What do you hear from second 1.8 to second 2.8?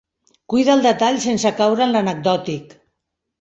en l'anecdòtic.